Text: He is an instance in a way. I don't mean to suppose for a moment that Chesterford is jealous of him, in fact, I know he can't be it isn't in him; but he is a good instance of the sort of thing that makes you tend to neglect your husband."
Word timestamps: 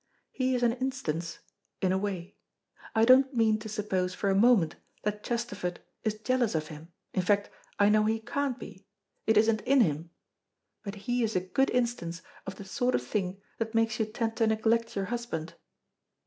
He 0.31 0.55
is 0.55 0.63
an 0.63 0.73
instance 0.73 1.41
in 1.79 1.91
a 1.91 1.97
way. 1.99 2.35
I 2.95 3.05
don't 3.05 3.35
mean 3.35 3.59
to 3.59 3.69
suppose 3.69 4.15
for 4.15 4.31
a 4.31 4.35
moment 4.35 4.75
that 5.03 5.23
Chesterford 5.23 5.79
is 6.03 6.17
jealous 6.21 6.55
of 6.55 6.69
him, 6.69 6.91
in 7.13 7.21
fact, 7.21 7.51
I 7.77 7.89
know 7.89 8.05
he 8.05 8.19
can't 8.19 8.57
be 8.57 8.87
it 9.27 9.37
isn't 9.37 9.61
in 9.61 9.81
him; 9.81 10.09
but 10.83 10.95
he 11.05 11.21
is 11.23 11.35
a 11.35 11.39
good 11.39 11.69
instance 11.69 12.23
of 12.47 12.55
the 12.55 12.65
sort 12.65 12.95
of 12.95 13.03
thing 13.05 13.43
that 13.59 13.75
makes 13.75 13.99
you 13.99 14.07
tend 14.07 14.37
to 14.37 14.47
neglect 14.47 14.95
your 14.95 15.05
husband." 15.05 15.53